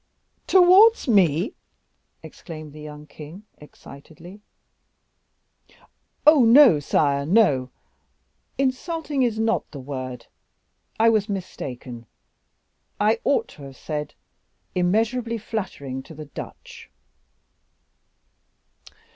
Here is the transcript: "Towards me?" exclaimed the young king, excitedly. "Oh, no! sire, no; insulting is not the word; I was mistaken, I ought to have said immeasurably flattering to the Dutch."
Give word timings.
"Towards 0.47 1.07
me?" 1.07 1.53
exclaimed 2.23 2.73
the 2.73 2.81
young 2.81 3.05
king, 3.05 3.43
excitedly. 3.59 4.41
"Oh, 6.25 6.43
no! 6.43 6.79
sire, 6.79 7.23
no; 7.23 7.69
insulting 8.57 9.21
is 9.21 9.37
not 9.37 9.69
the 9.69 9.79
word; 9.79 10.25
I 10.99 11.09
was 11.09 11.29
mistaken, 11.29 12.07
I 12.99 13.19
ought 13.23 13.47
to 13.49 13.61
have 13.61 13.77
said 13.77 14.15
immeasurably 14.73 15.37
flattering 15.37 16.01
to 16.01 16.15
the 16.15 16.25
Dutch." 16.25 16.89